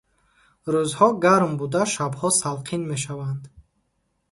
[0.71, 3.43] Рӯзҳо гарм буда шабҳо салқин мешаванд.